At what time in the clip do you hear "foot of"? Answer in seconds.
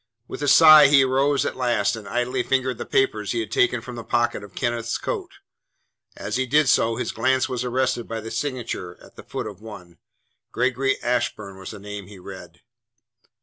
9.21-9.61